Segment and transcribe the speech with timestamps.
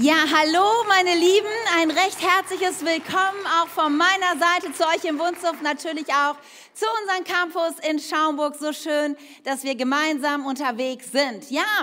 [0.00, 5.18] Ja, hallo meine Lieben, ein recht herzliches Willkommen auch von meiner Seite zu euch im
[5.18, 6.36] Wunzhof, natürlich auch
[6.72, 8.54] zu unserem Campus in Schaumburg.
[8.54, 11.50] So schön, dass wir gemeinsam unterwegs sind.
[11.50, 11.82] Ja,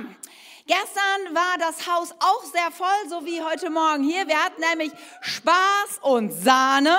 [0.65, 4.25] gestern war das Haus auch sehr voll, so wie heute Morgen hier.
[4.29, 6.97] Wir hatten nämlich Spaß und Sahne.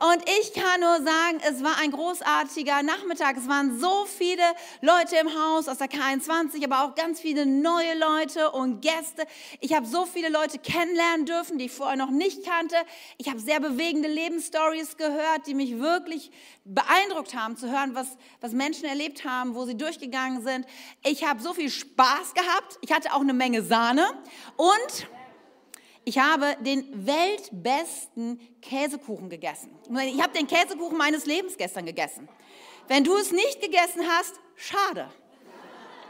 [0.00, 3.36] Und ich kann nur sagen, es war ein großartiger Nachmittag.
[3.36, 4.42] Es waren so viele
[4.80, 9.26] Leute im Haus aus der K21, aber auch ganz viele neue Leute und Gäste.
[9.60, 12.76] Ich habe so viele Leute kennenlernen dürfen, die ich vorher noch nicht kannte.
[13.16, 16.30] Ich habe sehr bewegende Lebensstories gehört, die mich wirklich
[16.64, 20.64] beeindruckt haben, zu hören, was, was Menschen erlebt haben, wo sie durchgegangen sind.
[21.04, 22.78] Ich habe so viel Spaß gehabt.
[22.82, 24.06] Ich hatte auch eine Menge Sahne
[24.56, 25.08] und
[26.08, 29.70] ich habe den weltbesten Käsekuchen gegessen.
[30.06, 32.30] Ich habe den Käsekuchen meines Lebens gestern gegessen.
[32.86, 35.10] Wenn du es nicht gegessen hast, schade.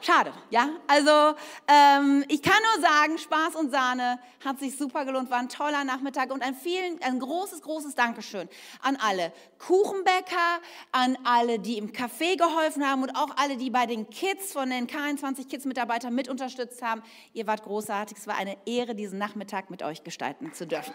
[0.00, 0.68] Schade, ja.
[0.86, 5.48] Also ähm, ich kann nur sagen, Spaß und Sahne hat sich super gelohnt, war ein
[5.48, 8.48] toller Nachmittag und ein, vielen, ein großes, großes Dankeschön
[8.82, 10.60] an alle Kuchenbäcker,
[10.92, 14.70] an alle, die im Café geholfen haben und auch alle, die bei den Kids von
[14.70, 17.02] den K21 Kids-Mitarbeitern mit unterstützt haben.
[17.32, 18.18] Ihr wart großartig.
[18.18, 20.94] Es war eine Ehre, diesen Nachmittag mit euch gestalten zu dürfen.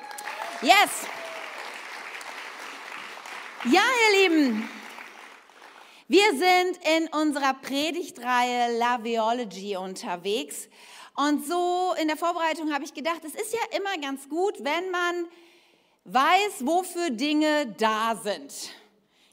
[0.61, 1.07] Yes!
[3.65, 4.82] Ja, ihr Lieben.
[6.13, 10.69] Wir sind in unserer Predigtreihe Laviology unterwegs.
[11.15, 14.91] Und so in der Vorbereitung habe ich gedacht, es ist ja immer ganz gut, wenn
[14.91, 15.25] man
[16.05, 18.53] weiß, wofür Dinge da sind.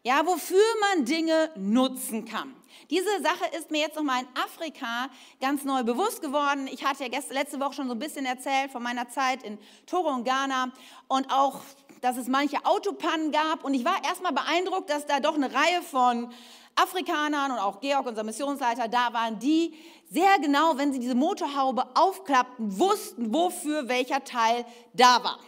[0.05, 2.57] Ja, wofür man Dinge nutzen kann.
[2.89, 6.67] Diese Sache ist mir jetzt nochmal in Afrika ganz neu bewusst geworden.
[6.73, 10.09] Ich hatte ja letzte Woche schon so ein bisschen erzählt von meiner Zeit in Togo
[10.09, 10.73] und Ghana
[11.09, 11.61] und auch,
[12.01, 13.65] dass es manche Autopannen gab.
[13.65, 16.33] Und ich war erstmal beeindruckt, dass da doch eine Reihe von
[16.75, 19.75] Afrikanern und auch Georg, unser Missionsleiter, da waren, die
[20.11, 25.39] sehr genau, wenn sie diese Motorhaube aufklappten, wussten, wofür welcher Teil da war.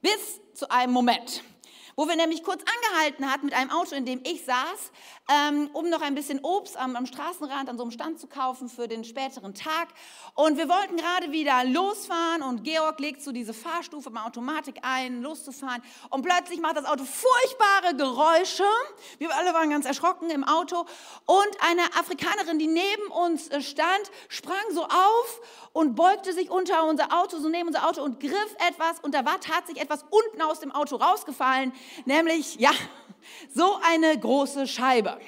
[0.00, 1.42] Bis zu einem Moment
[1.96, 4.92] wo wir nämlich kurz angehalten hatten mit einem Auto, in dem ich saß,
[5.28, 8.68] ähm, um noch ein bisschen Obst am, am Straßenrand an so einem Stand zu kaufen
[8.68, 9.88] für den späteren Tag.
[10.34, 15.22] Und wir wollten gerade wieder losfahren und Georg legt so diese Fahrstufe mal Automatik ein,
[15.22, 15.82] loszufahren.
[16.10, 18.64] Und plötzlich macht das Auto furchtbare Geräusche.
[19.18, 20.84] Wir alle waren ganz erschrocken im Auto.
[21.24, 25.40] Und eine Afrikanerin, die neben uns äh, stand, sprang so auf
[25.72, 29.00] und beugte sich unter unser Auto, so neben unser Auto und griff etwas.
[29.00, 31.72] Und da war tatsächlich etwas unten aus dem Auto rausgefallen
[32.04, 32.72] nämlich, ja,
[33.54, 35.18] so eine große Scheibe.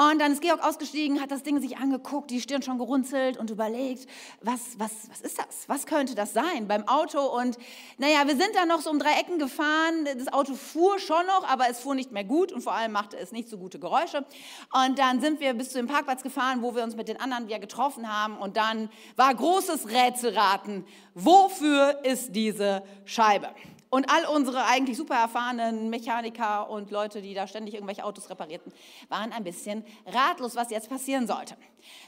[0.00, 3.50] Und dann ist Georg ausgestiegen, hat das Ding sich angeguckt, die Stirn schon gerunzelt und
[3.50, 4.06] überlegt,
[4.40, 5.64] was, was, was ist das?
[5.66, 7.18] Was könnte das sein beim Auto?
[7.18, 7.58] Und
[7.96, 10.06] naja, wir sind dann noch so um drei Ecken gefahren.
[10.16, 13.16] Das Auto fuhr schon noch, aber es fuhr nicht mehr gut und vor allem machte
[13.16, 14.24] es nicht so gute Geräusche.
[14.72, 17.48] Und dann sind wir bis zu dem Parkplatz gefahren, wo wir uns mit den anderen
[17.48, 18.36] wieder getroffen haben.
[18.36, 20.86] Und dann war großes Rätselraten.
[21.14, 23.48] Wofür ist diese Scheibe?
[23.90, 28.72] Und all unsere eigentlich super erfahrenen Mechaniker und Leute, die da ständig irgendwelche Autos reparierten,
[29.08, 31.56] waren ein bisschen ratlos, was jetzt passieren sollte.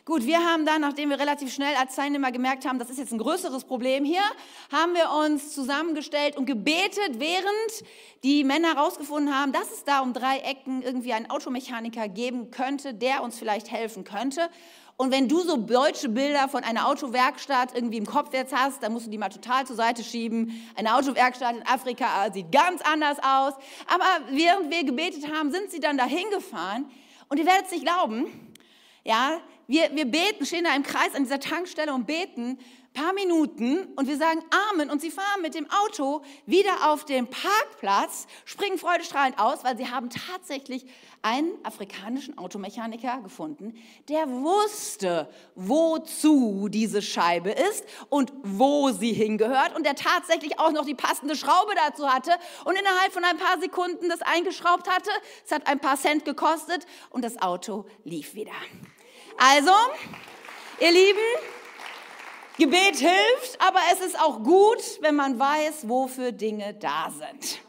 [0.04, 3.12] Gut, wir haben dann, nachdem wir relativ schnell als Teilnehmer gemerkt haben, das ist jetzt
[3.12, 4.22] ein größeres Problem hier,
[4.70, 7.84] haben wir uns zusammengestellt und gebetet, während
[8.22, 12.92] die Männer herausgefunden haben, dass es da um drei Ecken irgendwie einen Automechaniker geben könnte,
[12.92, 14.50] der uns vielleicht helfen könnte.
[15.00, 18.92] Und wenn du so deutsche Bilder von einer Autowerkstatt irgendwie im Kopf jetzt hast, dann
[18.92, 20.62] musst du die mal total zur Seite schieben.
[20.76, 23.54] Eine Autowerkstatt in Afrika äh, sieht ganz anders aus.
[23.86, 26.84] Aber während wir gebetet haben, sind sie dann dahin gefahren.
[27.30, 28.26] Und ihr werdet es nicht glauben,
[29.02, 32.58] ja, wir, wir beten, stehen da im Kreis an dieser Tankstelle und beten
[32.92, 34.42] paar Minuten und wir sagen
[34.72, 39.76] Amen und sie fahren mit dem Auto wieder auf den Parkplatz, springen freudestrahlend aus, weil
[39.76, 40.86] sie haben tatsächlich
[41.22, 43.74] einen afrikanischen Automechaniker gefunden,
[44.08, 50.84] der wusste, wozu diese Scheibe ist und wo sie hingehört und der tatsächlich auch noch
[50.84, 52.32] die passende Schraube dazu hatte
[52.64, 55.10] und innerhalb von ein paar Sekunden das eingeschraubt hatte.
[55.44, 58.52] Es hat ein paar Cent gekostet und das Auto lief wieder.
[59.38, 59.72] Also,
[60.80, 61.18] ihr Lieben,
[62.58, 67.60] Gebet hilft, aber es ist auch gut, wenn man weiß, wofür Dinge da sind.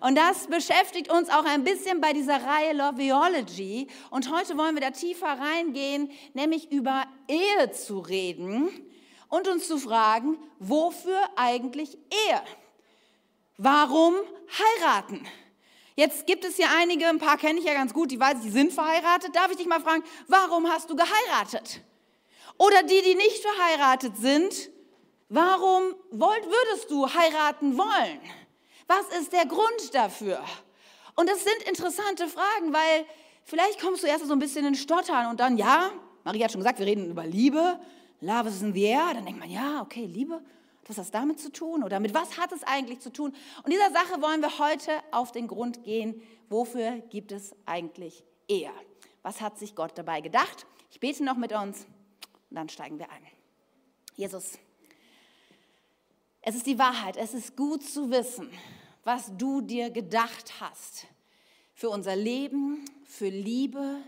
[0.00, 3.88] Und das beschäftigt uns auch ein bisschen bei dieser Reihe Loveology.
[4.10, 8.68] Und heute wollen wir da tiefer reingehen, nämlich über Ehe zu reden
[9.28, 12.42] und uns zu fragen, wofür eigentlich Ehe?
[13.56, 14.14] Warum
[14.58, 15.26] heiraten?
[15.96, 18.50] Jetzt gibt es hier einige, ein paar kenne ich ja ganz gut, die weiß, die
[18.50, 19.34] sind verheiratet.
[19.34, 21.80] Darf ich dich mal fragen, warum hast du geheiratet?
[22.58, 24.70] Oder die, die nicht verheiratet sind,
[25.30, 28.20] warum wollt, würdest du heiraten wollen?
[28.86, 30.38] Was ist der Grund dafür?
[31.14, 33.06] Und das sind interessante Fragen, weil
[33.44, 35.90] vielleicht kommst du erst so ein bisschen in Stottern und dann, ja,
[36.24, 37.80] Maria hat schon gesagt, wir reden über Liebe.
[38.20, 39.14] Love is in the air.
[39.14, 40.42] Dann denkt man, ja, okay, Liebe.
[40.88, 41.82] Was hat das damit zu tun?
[41.82, 43.34] Oder mit was hat es eigentlich zu tun?
[43.64, 46.22] Und dieser Sache wollen wir heute auf den Grund gehen.
[46.48, 48.70] Wofür gibt es eigentlich Ehe?
[49.22, 50.66] Was hat sich Gott dabei gedacht?
[50.92, 51.86] Ich bete noch mit uns
[52.50, 53.22] und dann steigen wir ein.
[54.14, 54.58] Jesus,
[56.40, 57.16] es ist die Wahrheit.
[57.16, 58.48] Es ist gut zu wissen,
[59.02, 61.06] was du dir gedacht hast
[61.74, 63.98] für unser Leben, für Liebe,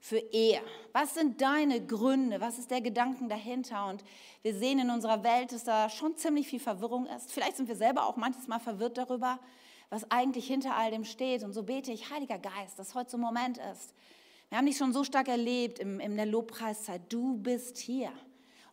[0.00, 0.60] für Ehe.
[0.92, 2.40] Was sind deine Gründe?
[2.40, 3.86] Was ist der Gedanken dahinter?
[3.88, 4.04] Und
[4.42, 7.32] wir sehen in unserer Welt, dass da schon ziemlich viel Verwirrung ist.
[7.32, 9.38] Vielleicht sind wir selber auch manches Mal verwirrt darüber,
[9.90, 11.42] was eigentlich hinter all dem steht.
[11.42, 13.94] Und so bete ich, Heiliger Geist, dass heute so ein Moment ist.
[14.48, 17.02] Wir haben dich schon so stark erlebt in, in der Lobpreiszeit.
[17.10, 18.10] Du bist hier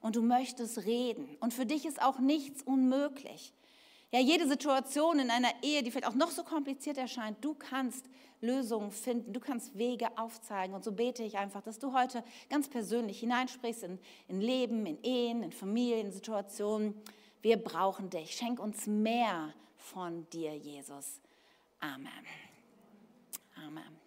[0.01, 1.35] und du möchtest reden.
[1.39, 3.53] Und für dich ist auch nichts unmöglich.
[4.11, 8.05] Ja, jede Situation in einer Ehe, die vielleicht auch noch so kompliziert erscheint, du kannst
[8.45, 10.75] Lösungen finden, du kannst Wege aufzeigen.
[10.75, 15.01] Und so bete ich einfach, dass du heute ganz persönlich hineinsprichst in, in Leben, in
[15.03, 16.93] Ehen, in Familien, in Situationen.
[17.41, 18.31] Wir brauchen dich.
[18.31, 21.19] Schenk uns mehr von dir, Jesus.
[21.79, 22.09] Amen.
[23.67, 24.05] Amen.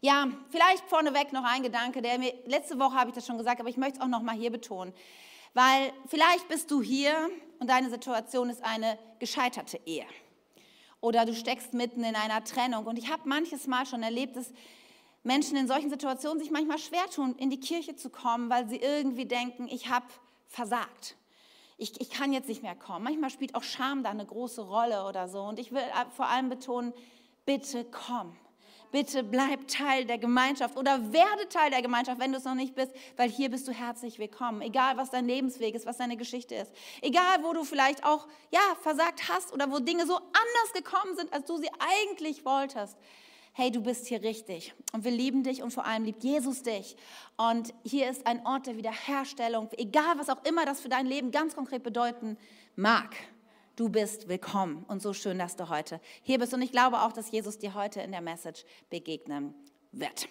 [0.00, 3.60] Ja, vielleicht vorneweg noch ein Gedanke, der mir, letzte Woche habe ich das schon gesagt,
[3.60, 4.92] aber ich möchte es auch noch mal hier betonen.
[5.54, 7.30] Weil vielleicht bist du hier
[7.60, 10.06] und deine Situation ist eine gescheiterte Ehe.
[11.02, 12.86] Oder du steckst mitten in einer Trennung.
[12.86, 14.50] Und ich habe manches Mal schon erlebt, dass
[15.24, 18.76] Menschen in solchen Situationen sich manchmal schwer tun, in die Kirche zu kommen, weil sie
[18.76, 20.06] irgendwie denken, ich habe
[20.46, 21.16] versagt.
[21.76, 23.04] Ich, ich kann jetzt nicht mehr kommen.
[23.04, 25.42] Manchmal spielt auch Scham da eine große Rolle oder so.
[25.42, 25.82] Und ich will
[26.16, 26.94] vor allem betonen,
[27.44, 28.34] bitte komm
[28.92, 32.74] bitte bleib Teil der Gemeinschaft oder werde Teil der Gemeinschaft, wenn du es noch nicht
[32.74, 34.60] bist, weil hier bist du herzlich willkommen.
[34.60, 36.70] Egal, was dein Lebensweg ist, was deine Geschichte ist.
[37.00, 41.32] Egal, wo du vielleicht auch, ja, versagt hast oder wo Dinge so anders gekommen sind,
[41.32, 42.96] als du sie eigentlich wolltest.
[43.54, 46.96] Hey, du bist hier richtig und wir lieben dich und vor allem liebt Jesus dich.
[47.36, 51.30] Und hier ist ein Ort der Wiederherstellung, egal was auch immer das für dein Leben
[51.32, 52.38] ganz konkret bedeuten
[52.76, 53.14] mag
[53.76, 56.54] du bist willkommen und so schön, dass du heute hier bist.
[56.54, 59.54] Und ich glaube auch, dass Jesus dir heute in der Message begegnen
[59.92, 60.28] wird.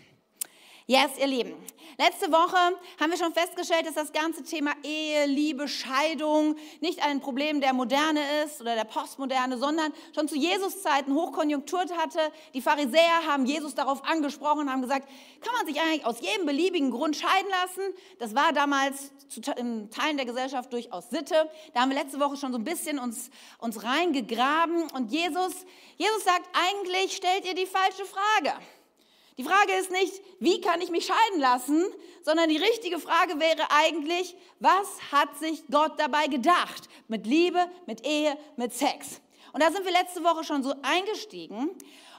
[0.91, 1.53] Yes, ihr Lieben.
[1.97, 2.57] Letzte Woche
[2.99, 7.71] haben wir schon festgestellt, dass das ganze Thema Ehe, Liebe, Scheidung nicht ein Problem der
[7.71, 12.19] Moderne ist oder der Postmoderne, sondern schon zu Jesus Zeiten Hochkonjunktur hatte.
[12.53, 15.07] Die Pharisäer haben Jesus darauf angesprochen und haben gesagt,
[15.39, 17.93] kann man sich eigentlich aus jedem beliebigen Grund scheiden lassen?
[18.19, 19.13] Das war damals
[19.55, 21.49] in Teilen der Gesellschaft durchaus Sitte.
[21.73, 23.29] Da haben wir letzte Woche schon so ein bisschen uns,
[23.59, 25.53] uns reingegraben und Jesus,
[25.95, 28.59] Jesus sagt, eigentlich stellt ihr die falsche Frage.
[29.37, 31.85] Die Frage ist nicht, wie kann ich mich scheiden lassen,
[32.23, 36.89] sondern die richtige Frage wäre eigentlich, was hat sich Gott dabei gedacht?
[37.07, 39.21] Mit Liebe, mit Ehe, mit Sex.
[39.53, 41.71] Und da sind wir letzte Woche schon so eingestiegen.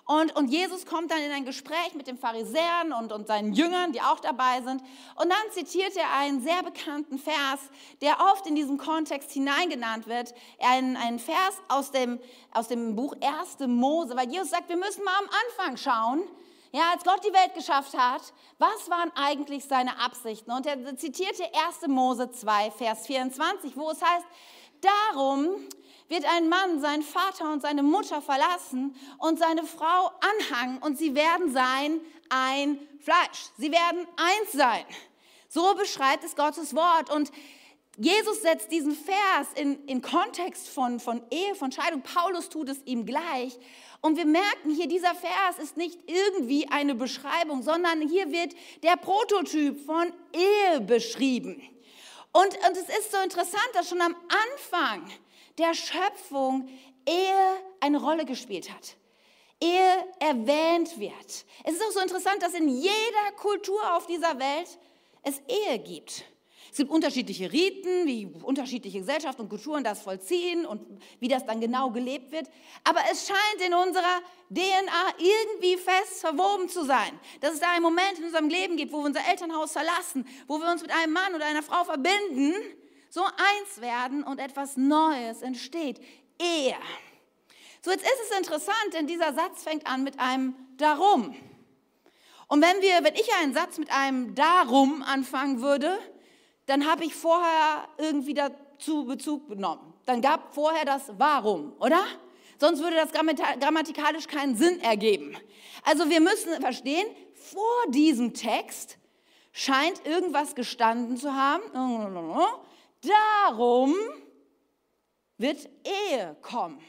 [0.04, 3.92] Und, und Jesus kommt dann in ein Gespräch mit den Pharisäern und, und seinen Jüngern,
[3.92, 4.82] die auch dabei sind.
[5.14, 7.60] Und dann zitiert er einen sehr bekannten Vers,
[8.00, 10.34] der oft in diesem Kontext hineingenannt wird.
[10.58, 12.18] Ein, ein Vers aus dem,
[12.52, 13.60] aus dem Buch 1.
[13.68, 16.22] Mose, weil Jesus sagt, wir müssen mal am Anfang schauen,
[16.72, 18.22] ja, als Gott die Welt geschafft hat,
[18.58, 20.50] was waren eigentlich seine Absichten?
[20.50, 21.86] Und er zitierte 1.
[21.88, 24.26] Mose 2, Vers 24, wo es heißt,
[25.12, 25.48] darum
[26.08, 31.14] wird ein Mann seinen Vater und seine Mutter verlassen und seine Frau anhangen und sie
[31.14, 33.50] werden sein ein Fleisch.
[33.58, 34.84] Sie werden eins sein.
[35.48, 37.10] So beschreibt es Gottes Wort.
[37.10, 37.30] Und
[37.98, 42.02] Jesus setzt diesen Vers in, in Kontext von, von Ehe, von Scheidung.
[42.02, 43.58] Paulus tut es ihm gleich.
[44.00, 48.96] Und wir merken hier, dieser Vers ist nicht irgendwie eine Beschreibung, sondern hier wird der
[48.96, 51.62] Prototyp von Ehe beschrieben.
[52.32, 54.16] Und, und es ist so interessant, dass schon am
[54.54, 55.10] Anfang
[55.58, 56.68] der Schöpfung
[57.06, 58.96] Ehe eine Rolle gespielt hat.
[59.60, 61.44] Ehe erwähnt wird.
[61.62, 64.78] Es ist auch so interessant, dass in jeder Kultur auf dieser Welt
[65.22, 66.24] es Ehe gibt.
[66.72, 70.80] Es gibt unterschiedliche Riten, wie unterschiedliche Gesellschaften und Kulturen das vollziehen und
[71.20, 72.46] wie das dann genau gelebt wird.
[72.82, 77.82] Aber es scheint in unserer DNA irgendwie fest verwoben zu sein, dass es da einen
[77.82, 81.12] Moment in unserem Leben gibt, wo wir unser Elternhaus verlassen, wo wir uns mit einem
[81.12, 82.54] Mann oder einer Frau verbinden,
[83.10, 86.00] so eins werden und etwas Neues entsteht.
[86.40, 86.76] Ehe.
[87.82, 91.36] So, jetzt ist es interessant, denn dieser Satz fängt an mit einem Darum.
[92.48, 95.98] Und wenn wir, wenn ich einen Satz mit einem Darum anfangen würde,
[96.66, 99.94] dann habe ich vorher irgendwie dazu Bezug genommen.
[100.06, 102.04] Dann gab vorher das Warum, oder?
[102.58, 105.36] Sonst würde das grammatikalisch keinen Sinn ergeben.
[105.84, 108.98] Also wir müssen verstehen, vor diesem Text
[109.52, 111.62] scheint irgendwas gestanden zu haben.
[113.44, 113.94] Darum
[115.38, 116.80] wird Ehe kommen.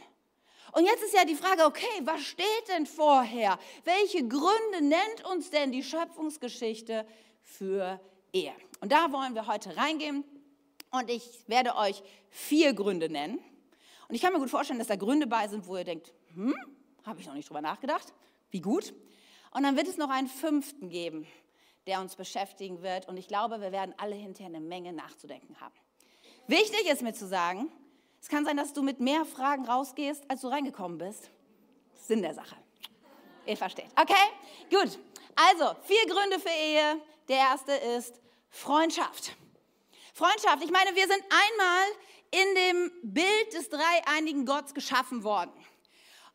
[0.73, 3.59] Und jetzt ist ja die Frage, okay, was steht denn vorher?
[3.83, 7.05] Welche Gründe nennt uns denn die Schöpfungsgeschichte
[7.41, 7.99] für
[8.31, 8.53] Ehe?
[8.83, 10.25] Und da wollen wir heute reingehen.
[10.91, 13.39] Und ich werde euch vier Gründe nennen.
[14.09, 16.53] Und ich kann mir gut vorstellen, dass da Gründe bei sind, wo ihr denkt, hm,
[17.05, 18.13] habe ich noch nicht drüber nachgedacht.
[18.51, 18.93] Wie gut.
[19.51, 21.25] Und dann wird es noch einen fünften geben,
[21.87, 23.07] der uns beschäftigen wird.
[23.07, 25.75] Und ich glaube, wir werden alle hinterher eine Menge nachzudenken haben.
[26.47, 27.71] Wichtig ist mir zu sagen,
[28.19, 31.31] es kann sein, dass du mit mehr Fragen rausgehst, als du reingekommen bist.
[31.93, 32.57] Sinn der Sache.
[33.45, 33.91] Ihr versteht.
[33.95, 34.13] Okay?
[34.69, 34.99] Gut.
[35.35, 37.01] Also, vier Gründe für Ehe.
[37.29, 38.19] Der erste ist
[38.53, 39.35] Freundschaft.
[40.13, 40.63] Freundschaft.
[40.63, 41.85] Ich meine, wir sind einmal
[42.29, 45.51] in dem Bild des dreieinigen Gottes geschaffen worden.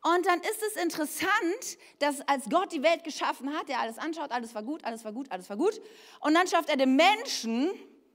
[0.03, 4.33] Und dann ist es interessant, dass als Gott die Welt geschaffen hat, der alles anschaut,
[4.33, 5.81] alles war gut, alles war gut, alles war gut.
[6.21, 7.71] Und dann schafft er den Menschen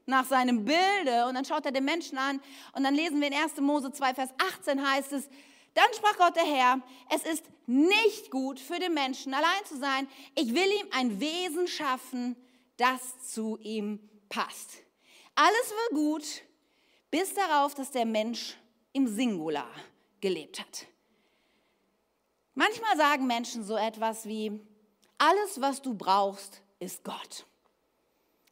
[0.05, 2.41] nach seinem Bilde und dann schaut er den Menschen an.
[2.74, 3.57] Und dann lesen wir in 1.
[3.62, 4.29] Mose 2, Vers
[4.60, 5.29] 18 heißt es,
[5.75, 10.07] dann sprach Gott der Herr, es ist nicht gut für den Menschen allein zu sein.
[10.36, 12.36] Ich will ihm ein Wesen schaffen,
[12.77, 14.00] das zu ihm
[14.30, 14.84] passt.
[15.36, 16.44] Alles war gut,
[17.12, 18.58] bis darauf, dass der Mensch
[18.92, 19.70] im Singular
[20.22, 20.88] gelebt hat.
[22.56, 24.60] Manchmal sagen Menschen so etwas wie,
[25.18, 27.46] alles, was du brauchst, ist Gott.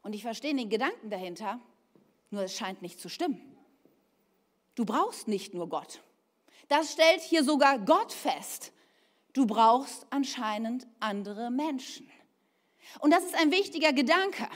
[0.04, 1.60] Und ich verstehe den Gedanken dahinter,
[2.32, 3.56] nur es scheint nicht zu stimmen.
[4.75, 6.01] Du brauchst nicht nur Gott.
[6.70, 8.72] Das stellt hier sogar Gott fest.
[9.34, 12.10] Du brauchst anscheinend andere Menschen.
[13.00, 14.48] Und das ist ein wichtiger Gedanke.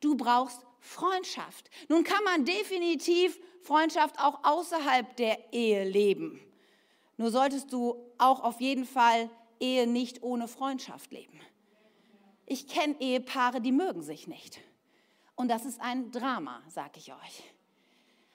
[0.00, 1.70] Du brauchst Freundschaft.
[1.88, 6.40] Nun kann man definitiv Freundschaft auch außerhalb der Ehe leben.
[7.16, 9.28] Nur solltest du auch auf jeden Fall
[9.60, 11.38] Ehe nicht ohne Freundschaft leben.
[12.46, 14.58] Ich kenne Ehepaare, die mögen sich nicht.
[15.36, 17.44] Und das ist ein Drama, sag ich euch.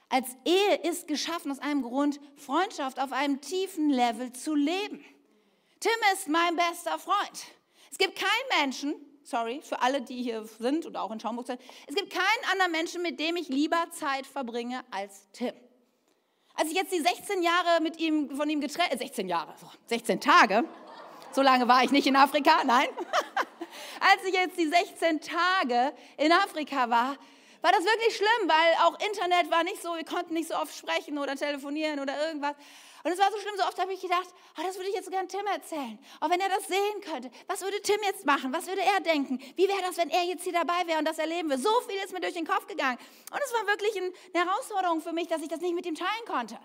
[0.09, 5.03] Als Ehe ist geschaffen aus einem Grund, Freundschaft auf einem tiefen Level zu leben.
[5.79, 7.45] Tim ist mein bester Freund.
[7.91, 8.95] Es gibt keinen Menschen,
[9.25, 12.72] sorry, für alle, die hier sind und auch in Schaumburg sind, es gibt keinen anderen
[12.72, 15.53] Menschen, mit dem ich lieber Zeit verbringe als Tim.
[16.55, 19.53] Als ich jetzt die 16 Jahre mit ihm, von ihm getrennt, äh 16 Jahre,
[19.88, 20.63] 16 Tage,
[21.32, 22.88] so lange war ich nicht in Afrika, nein.
[24.00, 27.17] Als ich jetzt die 16 Tage in Afrika war,
[27.62, 30.74] war das wirklich schlimm, weil auch Internet war nicht so, wir konnten nicht so oft
[30.74, 32.55] sprechen oder telefonieren oder irgendwas.
[33.05, 35.12] Und es war so schlimm, so oft habe ich gedacht, oh, das würde ich jetzt
[35.12, 36.00] gerne Tim erzählen.
[36.21, 37.29] Auch wenn er das sehen könnte.
[37.45, 38.51] Was würde Tim jetzt machen?
[38.51, 39.39] Was würde er denken?
[39.55, 41.62] Wie wäre das, wenn er jetzt hier dabei wäre und das erleben würde?
[41.62, 42.97] So viel ist mir durch den Kopf gegangen.
[43.29, 46.25] Und es war wirklich eine Herausforderung für mich, dass ich das nicht mit ihm teilen
[46.25, 46.57] konnte.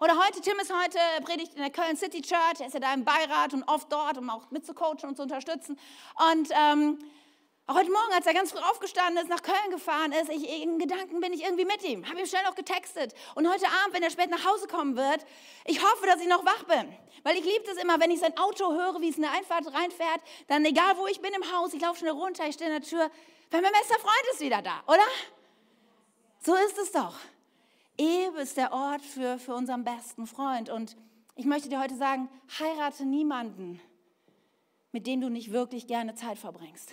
[0.00, 2.92] Oder heute, Tim ist heute, predigt in der Köln City Church, er ist ja da
[2.92, 5.78] im Beirat und oft dort, um auch mitzucoachen und zu unterstützen.
[6.32, 6.98] Und ähm,
[7.70, 10.78] auch heute Morgen, als er ganz früh aufgestanden ist, nach Köln gefahren ist, ich, in
[10.78, 13.14] Gedanken bin ich irgendwie mit ihm, habe ihm schnell noch getextet.
[13.36, 15.24] Und heute Abend, wenn er spät nach Hause kommen wird,
[15.66, 16.92] ich hoffe, dass ich noch wach bin.
[17.22, 19.72] Weil ich liebe es immer, wenn ich sein Auto höre, wie es in der Einfahrt
[19.72, 22.80] reinfährt, dann egal wo ich bin im Haus, ich laufe schnell runter, ich stehe in
[22.80, 23.08] der Tür,
[23.52, 25.06] weil mein bester Freund ist wieder da, oder?
[26.40, 27.14] So ist es doch.
[27.96, 30.70] Ehe ist der Ort für, für unseren besten Freund.
[30.70, 30.96] Und
[31.36, 33.80] ich möchte dir heute sagen, heirate niemanden,
[34.90, 36.90] mit dem du nicht wirklich gerne Zeit verbringst.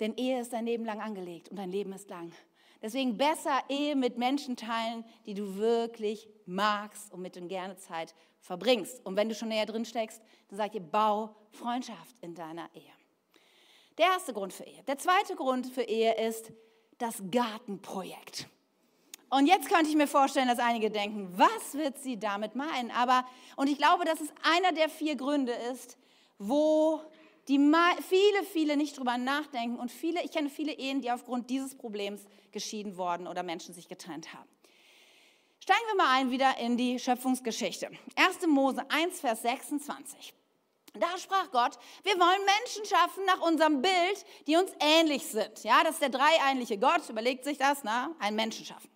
[0.00, 2.32] Denn Ehe ist dein Leben lang angelegt und dein Leben ist lang.
[2.82, 8.14] Deswegen besser Ehe mit Menschen teilen, die du wirklich magst und mit denen gerne Zeit
[8.40, 9.04] verbringst.
[9.06, 12.92] Und wenn du schon näher drin steckst, dann sag dir, bau Freundschaft in deiner Ehe.
[13.96, 14.82] Der erste Grund für Ehe.
[14.82, 16.52] Der zweite Grund für Ehe ist
[16.98, 18.48] das Gartenprojekt.
[19.30, 22.90] Und jetzt könnte ich mir vorstellen, dass einige denken, was wird sie damit meinen?
[22.90, 23.24] Aber,
[23.56, 25.96] und ich glaube, dass es einer der vier Gründe ist,
[26.38, 27.00] wo
[27.48, 27.58] die
[28.08, 32.22] viele, viele nicht drüber nachdenken und viele, ich kenne viele Ehen, die aufgrund dieses Problems
[32.52, 34.48] geschieden worden oder Menschen sich getrennt haben.
[35.60, 37.90] Steigen wir mal ein wieder in die Schöpfungsgeschichte.
[38.16, 38.46] 1.
[38.46, 40.34] Mose 1, Vers 26.
[40.92, 45.64] Da sprach Gott, wir wollen Menschen schaffen nach unserem Bild, die uns ähnlich sind.
[45.64, 48.93] Ja, das ist der dreieinliche Gott, überlegt sich das, na, einen Menschen schaffen.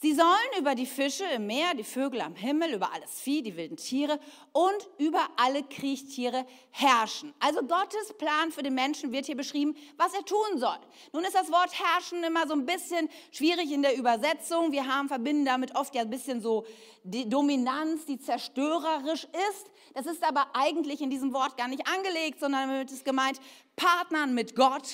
[0.00, 3.56] Sie sollen über die Fische im Meer, die Vögel am Himmel, über alles Vieh, die
[3.56, 4.20] wilden Tiere
[4.52, 7.34] und über alle Kriechtiere herrschen.
[7.40, 10.78] Also Gottes Plan für den Menschen wird hier beschrieben, was er tun soll.
[11.12, 14.70] Nun ist das Wort herrschen immer so ein bisschen schwierig in der Übersetzung.
[14.70, 16.64] Wir haben verbinden damit oft ja ein bisschen so
[17.02, 19.66] die Dominanz, die zerstörerisch ist.
[19.94, 23.40] Das ist aber eigentlich in diesem Wort gar nicht angelegt, sondern damit ist gemeint
[23.74, 24.88] Partnern mit Gott,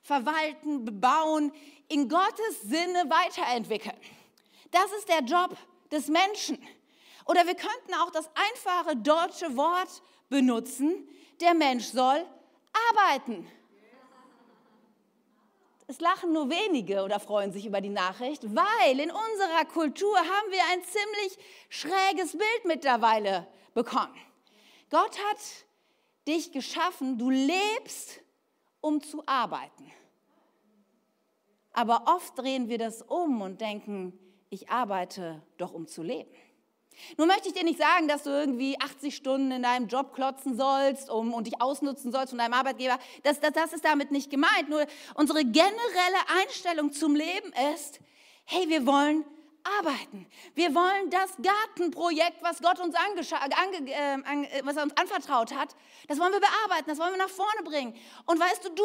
[0.00, 1.52] verwalten, bebauen,
[1.88, 3.96] in Gottes Sinne weiterentwickeln.
[4.70, 5.56] Das ist der Job
[5.90, 6.58] des Menschen.
[7.26, 11.08] Oder wir könnten auch das einfache deutsche Wort benutzen,
[11.40, 12.24] der Mensch soll
[12.90, 13.50] arbeiten.
[15.88, 20.50] Es lachen nur wenige oder freuen sich über die Nachricht, weil in unserer Kultur haben
[20.50, 24.16] wir ein ziemlich schräges Bild mittlerweile bekommen.
[24.90, 25.38] Gott hat
[26.26, 28.20] dich geschaffen, du lebst,
[28.80, 29.92] um zu arbeiten.
[31.72, 34.18] Aber oft drehen wir das um und denken,
[34.56, 36.30] ich arbeite doch, um zu leben.
[37.18, 40.56] Nun möchte ich dir nicht sagen, dass du irgendwie 80 Stunden in deinem Job klotzen
[40.56, 42.98] sollst um, und dich ausnutzen sollst von deinem Arbeitgeber.
[43.22, 44.70] Das, das, das ist damit nicht gemeint.
[44.70, 48.00] Nur unsere generelle Einstellung zum Leben ist,
[48.46, 49.26] hey, wir wollen
[49.78, 50.26] arbeiten.
[50.54, 53.20] Wir wollen das Gartenprojekt, was Gott uns, ange,
[53.90, 55.76] äh, äh, was er uns anvertraut hat,
[56.08, 57.94] das wollen wir bearbeiten, das wollen wir nach vorne bringen.
[58.24, 58.84] Und weißt du, du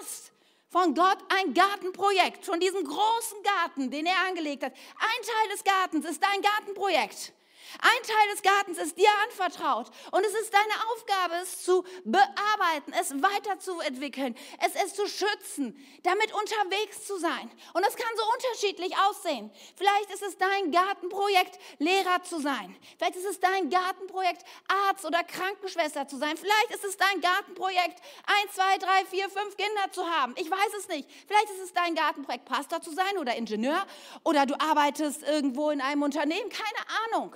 [0.00, 0.32] hast
[0.74, 4.72] von Gott ein Gartenprojekt, von diesem großen Garten, den er angelegt hat.
[4.72, 7.32] Ein Teil des Gartens ist dein Gartenprojekt.
[7.80, 12.92] Ein Teil des Gartens ist dir anvertraut und es ist deine Aufgabe, es zu bearbeiten,
[13.00, 17.50] es weiterzuentwickeln, es, es zu schützen, damit unterwegs zu sein.
[17.72, 19.50] Und das kann so unterschiedlich aussehen.
[19.76, 22.76] Vielleicht ist es dein Gartenprojekt, Lehrer zu sein.
[22.98, 24.44] Vielleicht ist es dein Gartenprojekt,
[24.88, 26.36] Arzt oder Krankenschwester zu sein.
[26.36, 30.34] Vielleicht ist es dein Gartenprojekt, ein, zwei, drei, vier, fünf Kinder zu haben.
[30.36, 31.08] Ich weiß es nicht.
[31.26, 33.86] Vielleicht ist es dein Gartenprojekt, Pastor zu sein oder Ingenieur
[34.22, 36.50] oder du arbeitest irgendwo in einem Unternehmen.
[36.50, 37.34] Keine Ahnung.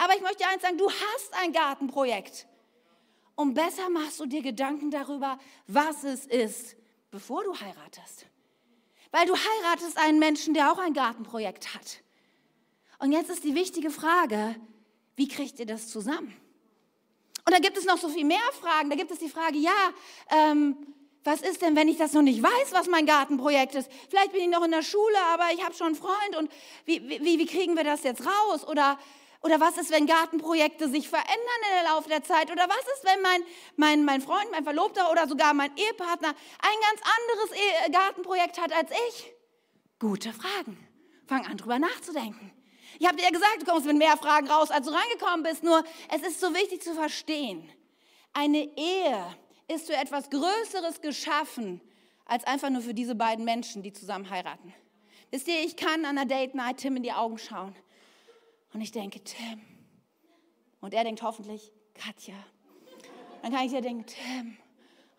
[0.00, 2.46] Aber ich möchte eins sagen, du hast ein Gartenprojekt.
[3.34, 6.74] Und besser machst du dir Gedanken darüber, was es ist,
[7.10, 8.24] bevor du heiratest.
[9.10, 11.98] Weil du heiratest einen Menschen, der auch ein Gartenprojekt hat.
[12.98, 14.56] Und jetzt ist die wichtige Frage,
[15.16, 16.34] wie kriegt ihr das zusammen?
[17.44, 18.88] Und da gibt es noch so viel mehr Fragen.
[18.88, 19.92] Da gibt es die Frage, ja,
[20.30, 20.78] ähm,
[21.24, 23.90] was ist denn, wenn ich das noch nicht weiß, was mein Gartenprojekt ist?
[24.08, 26.50] Vielleicht bin ich noch in der Schule, aber ich habe schon einen Freund und
[26.86, 28.66] wie, wie, wie kriegen wir das jetzt raus?
[28.66, 28.98] Oder
[29.42, 31.34] oder was ist, wenn Gartenprojekte sich verändern
[31.78, 32.50] im Laufe der Zeit?
[32.50, 33.42] Oder was ist, wenn mein,
[33.76, 38.72] mein, mein Freund, mein Verlobter oder sogar mein Ehepartner ein ganz anderes e Gartenprojekt hat
[38.72, 39.32] als ich?
[39.98, 40.86] Gute Fragen.
[41.26, 42.52] Fang an, drüber nachzudenken.
[42.98, 45.62] Ich habe dir ja gesagt, du kommst mit mehr Fragen raus, als du reingekommen bist.
[45.62, 47.66] Nur es ist so wichtig zu verstehen.
[48.34, 49.36] Eine Ehe
[49.68, 51.80] ist für etwas Größeres geschaffen,
[52.26, 54.74] als einfach nur für diese beiden Menschen, die zusammen heiraten.
[55.30, 57.74] Wisst ihr, ich kann an einer Date Night Tim in die Augen schauen
[58.72, 59.60] und ich denke, Tim.
[60.80, 62.34] Und er denkt hoffentlich, Katja.
[63.42, 64.56] Dann kann ich dir denken, Tim.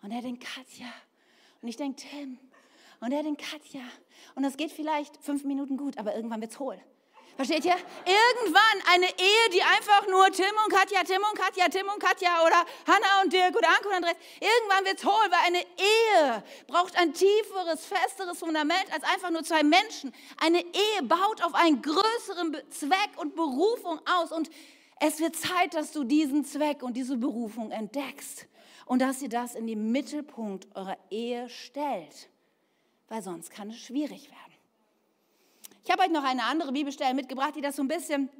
[0.02, 0.92] Und er denkt, Katja.
[1.60, 2.38] Und ich denke, Tim.
[3.00, 3.82] Und er denkt, Katja.
[4.34, 6.80] Und das geht vielleicht fünf Minuten gut, aber irgendwann wird es hohl.
[7.36, 7.76] Versteht ihr?
[8.04, 12.44] Irgendwann eine Ehe, die einfach nur Tim und Katja, Tim und Katja, Tim und Katja
[12.44, 14.16] oder Hannah und Dirk oder Anke und Andres.
[14.38, 19.42] Irgendwann wird es hohl, weil eine Ehe braucht ein tieferes, festeres Fundament als einfach nur
[19.44, 20.12] zwei Menschen.
[20.40, 24.30] Eine Ehe baut auf einen größeren Zweck und Berufung aus.
[24.30, 24.50] Und
[25.00, 28.46] es wird Zeit, dass du diesen Zweck und diese Berufung entdeckst.
[28.84, 32.28] Und dass ihr das in den Mittelpunkt eurer Ehe stellt.
[33.08, 34.51] Weil sonst kann es schwierig werden.
[35.84, 38.30] Ich habe euch noch eine andere Bibelstelle mitgebracht, die das so ein bisschen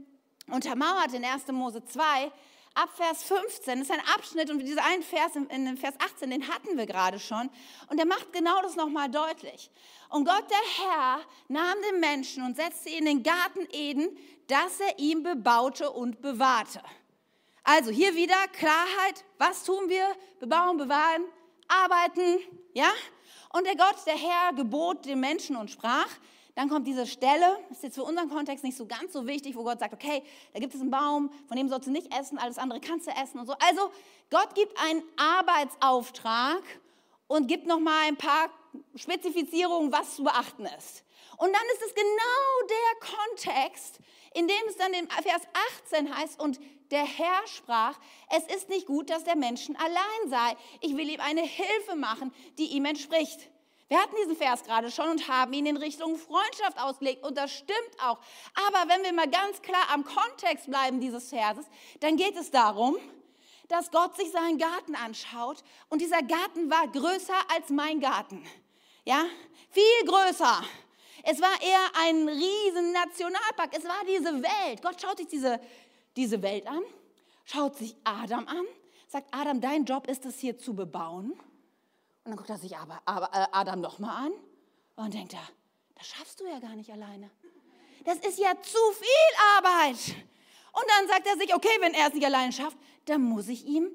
[0.46, 1.48] untermauert in 1.
[1.48, 2.30] Mose 2,
[2.74, 3.80] ab Vers 15.
[3.80, 7.18] Das ist ein Abschnitt und dieser einen Vers in Vers 18, den hatten wir gerade
[7.18, 7.50] schon.
[7.88, 9.70] Und der macht genau das nochmal deutlich.
[10.08, 14.78] Und Gott, der Herr, nahm den Menschen und setzte ihn in den Garten Eden, dass
[14.78, 16.80] er ihn bebaute und bewahrte.
[17.64, 19.24] Also hier wieder Klarheit.
[19.38, 20.06] Was tun wir?
[20.38, 21.24] Bebauen, bewahren,
[21.66, 22.38] arbeiten,
[22.72, 22.90] ja?
[23.52, 26.08] Und der Gott, der Herr, gebot den Menschen und sprach,
[26.54, 29.64] dann kommt diese Stelle, ist jetzt für unseren Kontext nicht so ganz so wichtig, wo
[29.64, 32.58] Gott sagt, okay, da gibt es einen Baum, von dem sollst du nicht essen, alles
[32.58, 33.54] andere kannst du essen und so.
[33.54, 33.90] Also
[34.30, 36.62] Gott gibt einen Arbeitsauftrag
[37.26, 38.50] und gibt nochmal ein paar
[38.94, 41.04] Spezifizierungen, was zu beachten ist.
[41.38, 43.98] Und dann ist es genau der Kontext,
[44.34, 45.42] in dem es dann in Vers
[45.86, 46.60] 18 heißt, und
[46.90, 47.98] der Herr sprach,
[48.36, 50.56] es ist nicht gut, dass der Menschen allein sei.
[50.82, 53.48] Ich will ihm eine Hilfe machen, die ihm entspricht.
[53.92, 57.52] Wir hatten diesen Vers gerade schon und haben ihn in Richtung Freundschaft ausgelegt und das
[57.52, 58.16] stimmt auch.
[58.54, 61.66] Aber wenn wir mal ganz klar am Kontext bleiben dieses Verses,
[62.00, 62.96] dann geht es darum,
[63.68, 68.42] dass Gott sich seinen Garten anschaut und dieser Garten war größer als mein Garten.
[69.04, 69.26] Ja,
[69.68, 70.64] viel größer.
[71.24, 73.76] Es war eher ein riesen Nationalpark.
[73.76, 74.80] Es war diese Welt.
[74.80, 75.60] Gott schaut sich diese,
[76.16, 76.80] diese Welt an,
[77.44, 78.64] schaut sich Adam an,
[79.06, 81.38] sagt, Adam, dein Job ist es hier zu bebauen.
[82.24, 84.32] Und dann guckt er sich aber, aber äh, Adam nochmal an
[84.96, 85.48] und denkt er,
[85.96, 87.30] das schaffst du ja gar nicht alleine.
[88.04, 89.98] Das ist ja zu viel Arbeit.
[90.72, 93.66] Und dann sagt er sich, okay, wenn er es nicht alleine schafft, dann muss ich
[93.66, 93.88] ihm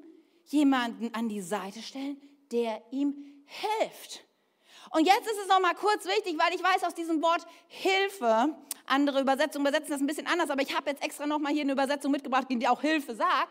[0.44, 2.20] jemanden an die Seite stellen,
[2.52, 4.24] der ihm hilft.
[4.90, 8.54] Und jetzt ist es noch mal kurz wichtig, weil ich weiß aus diesem Wort Hilfe,
[8.86, 11.62] andere Übersetzungen übersetzen das ein bisschen anders, aber ich habe jetzt extra noch mal hier
[11.62, 13.50] eine Übersetzung mitgebracht, die auch Hilfe sagt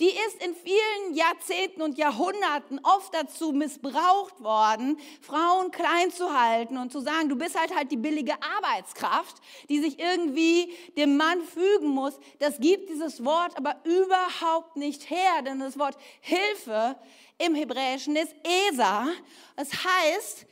[0.00, 6.76] die ist in vielen Jahrzehnten und Jahrhunderten oft dazu missbraucht worden, Frauen klein zu halten
[6.76, 9.36] und zu sagen, du bist halt halt die billige Arbeitskraft,
[9.70, 12.18] die sich irgendwie dem Mann fügen muss.
[12.38, 16.96] Das gibt dieses Wort aber überhaupt nicht her, denn das Wort Hilfe
[17.38, 18.34] im Hebräischen ist
[18.70, 19.08] Esa.
[19.56, 20.46] Das heißt,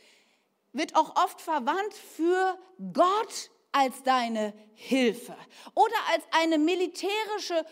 [0.74, 2.58] wird auch oft verwandt für
[2.92, 5.36] Gott als deine Hilfe
[5.74, 7.64] oder als eine militärische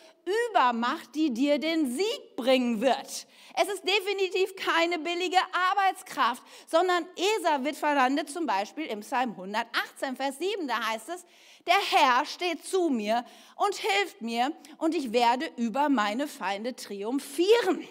[0.50, 3.26] Übermacht, die dir den Sieg bringen wird.
[3.54, 5.38] Es ist definitiv keine billige
[5.70, 10.66] Arbeitskraft, sondern ESA wird verlandet zum Beispiel im Psalm 118, Vers 7.
[10.66, 11.24] Da heißt es,
[11.66, 13.24] der Herr steht zu mir
[13.56, 17.86] und hilft mir und ich werde über meine Feinde triumphieren.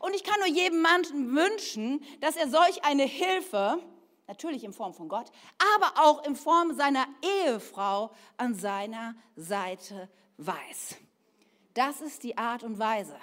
[0.00, 3.82] Und ich kann nur jedem Mann wünschen, dass er solch eine Hilfe
[4.30, 5.30] natürlich in Form von Gott,
[5.76, 7.06] aber auch in Form seiner
[7.44, 10.96] Ehefrau an seiner Seite weiß.
[11.74, 13.16] Das ist die Art und Weise,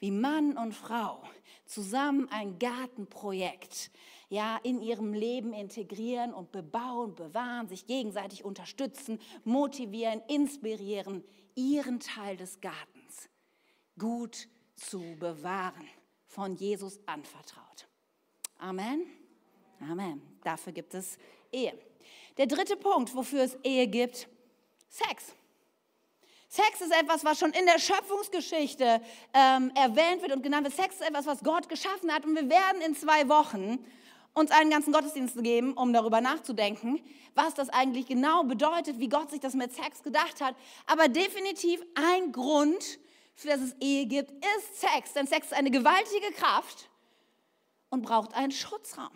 [0.00, 1.22] wie Mann und Frau
[1.64, 3.90] zusammen ein Gartenprojekt
[4.28, 12.36] ja, in ihrem Leben integrieren und bebauen, bewahren, sich gegenseitig unterstützen, motivieren, inspirieren, ihren Teil
[12.36, 13.30] des Gartens
[13.98, 15.88] gut zu bewahren,
[16.26, 17.88] von Jesus anvertraut.
[18.58, 19.06] Amen.
[19.80, 20.33] Amen.
[20.44, 21.18] Dafür gibt es
[21.50, 21.76] Ehe.
[22.36, 24.28] Der dritte Punkt, wofür es Ehe gibt,
[24.88, 25.34] Sex.
[26.48, 29.00] Sex ist etwas, was schon in der Schöpfungsgeschichte
[29.32, 30.76] ähm, erwähnt wird und genannt wird.
[30.76, 32.24] Sex ist etwas, was Gott geschaffen hat.
[32.24, 33.84] Und wir werden in zwei Wochen
[34.34, 37.00] uns einen ganzen Gottesdienst geben, um darüber nachzudenken,
[37.34, 40.54] was das eigentlich genau bedeutet, wie Gott sich das mit Sex gedacht hat.
[40.86, 43.00] Aber definitiv ein Grund,
[43.34, 45.12] für das es Ehe gibt, ist Sex.
[45.14, 46.88] Denn Sex ist eine gewaltige Kraft
[47.90, 49.10] und braucht einen Schutzraum.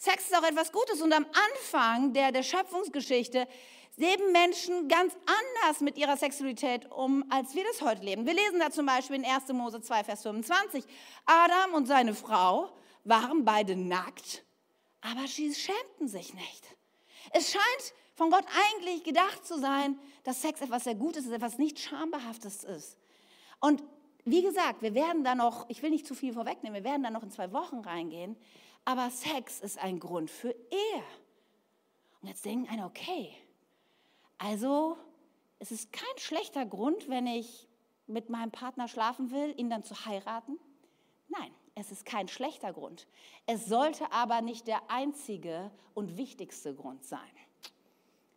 [0.00, 3.48] Sex ist auch etwas Gutes und am Anfang der, der Schöpfungsgeschichte
[3.96, 8.24] leben Menschen ganz anders mit ihrer Sexualität um, als wir das heute leben.
[8.24, 9.48] Wir lesen da zum Beispiel in 1.
[9.48, 10.84] Mose 2, Vers 25.
[11.26, 12.70] Adam und seine Frau
[13.02, 14.44] waren beide nackt,
[15.00, 16.76] aber sie schämten sich nicht.
[17.32, 21.58] Es scheint von Gott eigentlich gedacht zu sein, dass Sex etwas sehr Gutes ist, etwas
[21.58, 22.96] nicht Schambehaftes ist.
[23.58, 23.82] Und
[24.24, 27.10] wie gesagt, wir werden da noch, ich will nicht zu viel vorwegnehmen, wir werden da
[27.10, 28.36] noch in zwei Wochen reingehen.
[28.88, 31.02] Aber Sex ist ein Grund für Ehe.
[32.22, 33.34] Und jetzt denken eine, okay,
[34.38, 34.96] also
[35.58, 37.68] es ist kein schlechter Grund, wenn ich
[38.06, 40.58] mit meinem Partner schlafen will, ihn dann zu heiraten.
[41.28, 43.06] Nein, es ist kein schlechter Grund.
[43.44, 47.20] Es sollte aber nicht der einzige und wichtigste Grund sein.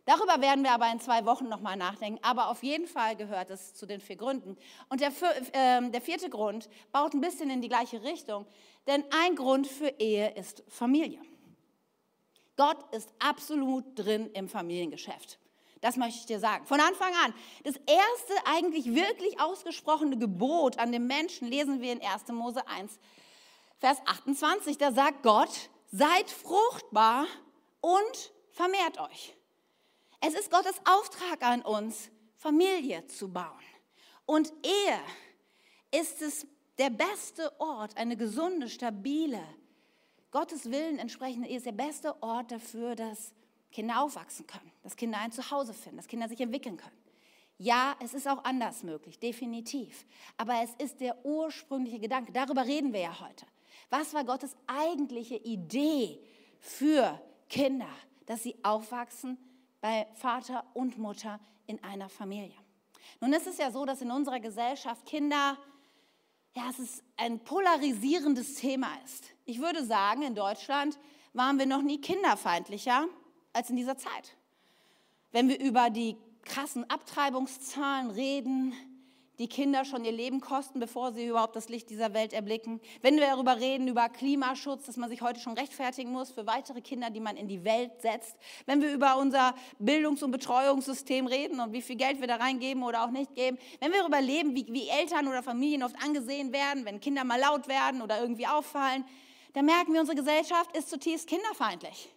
[0.04, 2.18] Darüber werden wir aber in zwei Wochen nochmal nachdenken.
[2.22, 4.56] Aber auf jeden Fall gehört es zu den vier Gründen.
[4.88, 5.12] Und der,
[5.52, 8.44] äh, der vierte Grund baut ein bisschen in die gleiche Richtung.
[8.86, 11.20] Denn ein Grund für Ehe ist Familie.
[12.56, 15.38] Gott ist absolut drin im Familiengeschäft.
[15.80, 16.64] Das möchte ich dir sagen.
[16.66, 17.34] Von Anfang an.
[17.64, 22.28] Das erste eigentlich wirklich ausgesprochene Gebot an den Menschen lesen wir in 1.
[22.28, 22.98] Mose 1,
[23.78, 24.78] Vers 28.
[24.78, 27.26] Da sagt Gott, seid fruchtbar
[27.80, 29.34] und vermehrt euch.
[30.20, 33.46] Es ist Gottes Auftrag an uns, Familie zu bauen.
[34.24, 36.46] Und Ehe ist es
[36.78, 39.42] der beste Ort, eine gesunde, stabile,
[40.30, 43.34] Gottes Willen entsprechende Ehe ist der beste Ort dafür, dass
[43.70, 46.96] Kinder aufwachsen können, dass Kinder ein Zuhause finden, dass Kinder sich entwickeln können.
[47.58, 50.06] Ja, es ist auch anders möglich, definitiv.
[50.38, 52.32] Aber es ist der ursprüngliche Gedanke.
[52.32, 53.46] Darüber reden wir ja heute.
[53.90, 56.18] Was war Gottes eigentliche Idee
[56.58, 57.88] für Kinder,
[58.24, 59.36] dass sie aufwachsen
[59.82, 62.56] bei Vater und Mutter in einer Familie.
[63.20, 65.58] Nun ist es ja so, dass in unserer Gesellschaft Kinder,
[66.54, 69.24] ja, es ist ein polarisierendes Thema ist.
[69.44, 70.98] Ich würde sagen, in Deutschland
[71.32, 73.06] waren wir noch nie kinderfeindlicher
[73.52, 74.36] als in dieser Zeit.
[75.30, 78.74] Wenn wir über die krassen Abtreibungszahlen reden,
[79.42, 82.80] die Kinder schon ihr Leben kosten, bevor sie überhaupt das Licht dieser Welt erblicken.
[83.00, 86.80] Wenn wir darüber reden, über Klimaschutz, dass man sich heute schon rechtfertigen muss für weitere
[86.80, 88.36] Kinder, die man in die Welt setzt.
[88.66, 92.84] Wenn wir über unser Bildungs- und Betreuungssystem reden und wie viel Geld wir da reingeben
[92.84, 93.58] oder auch nicht geben.
[93.80, 97.40] Wenn wir darüber leben, wie, wie Eltern oder Familien oft angesehen werden, wenn Kinder mal
[97.40, 99.04] laut werden oder irgendwie auffallen,
[99.54, 102.10] dann merken wir, unsere Gesellschaft ist zutiefst kinderfeindlich.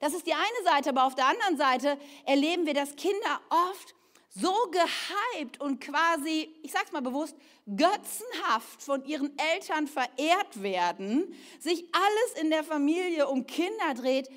[0.00, 3.94] Das ist die eine Seite, aber auf der anderen Seite erleben wir, dass Kinder oft
[4.34, 11.84] so gehypt und quasi, ich sag's mal bewusst, götzenhaft von ihren Eltern verehrt werden, sich
[11.92, 14.28] alles in der Familie um Kinder dreht,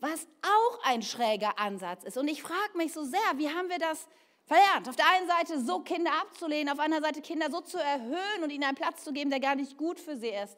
[0.00, 2.16] was auch ein schräger Ansatz ist.
[2.16, 4.06] Und ich frage mich so sehr, wie haben wir das
[4.46, 4.88] verlernt?
[4.88, 8.42] Auf der einen Seite so Kinder abzulehnen, auf der anderen Seite Kinder so zu erhöhen
[8.42, 10.56] und ihnen einen Platz zu geben, der gar nicht gut für sie ist.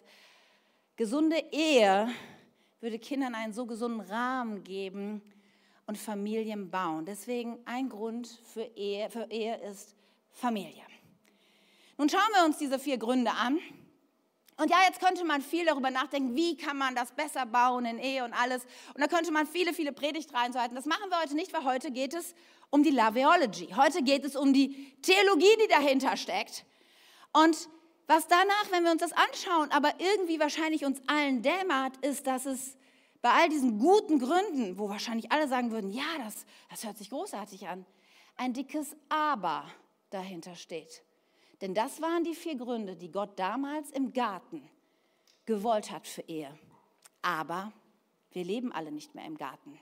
[0.97, 2.09] Gesunde Ehe
[2.81, 5.23] würde Kindern einen so gesunden Rahmen geben,
[5.87, 7.05] und Familien bauen.
[7.07, 9.95] Deswegen ein Grund für Ehe, für Ehe ist
[10.33, 10.83] Familie.
[11.99, 13.59] Nun schauen wir uns diese vier Gründe an.
[14.59, 17.99] Und ja, jetzt könnte man viel darüber nachdenken, wie kann man das besser bauen in
[17.99, 18.65] Ehe und alles.
[18.95, 20.75] Und da könnte man viele, viele Predigtreihen halten.
[20.75, 22.35] Das machen wir heute nicht, weil heute geht es
[22.71, 23.69] um die Laveology.
[23.77, 26.65] Heute geht es um die Theologie, die dahinter steckt.
[27.33, 27.69] Und
[28.07, 32.47] was danach, wenn wir uns das anschauen, aber irgendwie wahrscheinlich uns allen dämmert, ist, dass
[32.47, 32.76] es
[33.27, 37.11] bei all diesen guten Gründen, wo wahrscheinlich alle sagen würden, ja, das, das hört sich
[37.11, 37.85] großartig an,
[38.37, 39.65] ein dickes Aber
[40.11, 41.03] dahinter steht.
[41.61, 44.63] Denn das waren die vier Gründe, die Gott damals im Garten
[45.45, 46.57] gewollt hat für Ehe.
[47.21, 47.73] Aber
[48.31, 49.77] wir leben alle nicht mehr im Garten.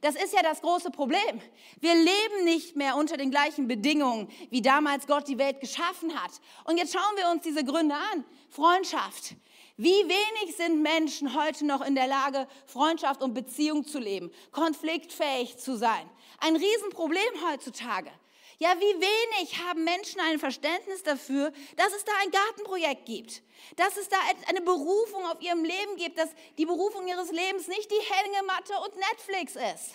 [0.00, 1.40] Das ist ja das große Problem.
[1.78, 6.32] Wir leben nicht mehr unter den gleichen Bedingungen, wie damals Gott die Welt geschaffen hat.
[6.64, 8.24] Und jetzt schauen wir uns diese Gründe an.
[8.50, 9.36] Freundschaft.
[9.78, 15.58] Wie wenig sind Menschen heute noch in der Lage, Freundschaft und Beziehung zu leben, konfliktfähig
[15.58, 16.08] zu sein?
[16.38, 18.10] Ein Riesenproblem heutzutage.
[18.58, 23.42] Ja, wie wenig haben Menschen ein Verständnis dafür, dass es da ein Gartenprojekt gibt,
[23.76, 24.16] dass es da
[24.48, 28.96] eine Berufung auf ihrem Leben gibt, dass die Berufung ihres Lebens nicht die Hängematte und
[28.96, 29.92] Netflix ist.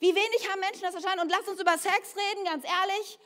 [0.00, 1.20] Wie wenig haben Menschen das verstanden?
[1.20, 3.18] Und lass uns über Sex reden, ganz ehrlich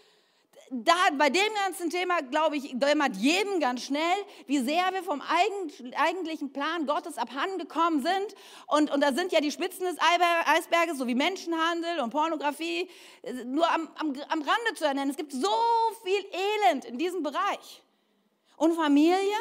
[0.72, 4.00] da, bei dem ganzen Thema, glaube ich, dämmert jedem ganz schnell,
[4.46, 8.34] wie sehr wir vom eigentlichen Plan Gottes abhandengekommen sind.
[8.68, 12.88] Und, und da sind ja die Spitzen des Eisberges, so wie Menschenhandel und Pornografie,
[13.46, 15.10] nur am, am, am Rande zu ernennen.
[15.10, 15.48] Es gibt so
[16.04, 16.24] viel
[16.70, 17.82] Elend in diesem Bereich.
[18.56, 19.36] Und Familie?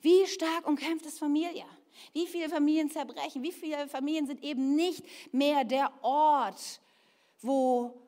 [0.00, 1.64] Wie stark umkämpft ist Familie?
[2.14, 3.42] Wie viele Familien zerbrechen?
[3.42, 6.80] Wie viele Familien sind eben nicht mehr der Ort,
[7.42, 8.03] wo